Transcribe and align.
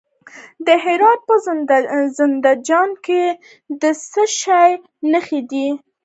د 0.65 0.67
هرات 0.83 1.19
په 1.27 1.35
زنده 2.17 2.51
جان 2.67 2.89
کې 3.05 3.23
د 3.81 3.83
څه 4.11 4.23
شي 4.41 4.71
نښې 5.11 5.41
دي؟ 5.51 5.67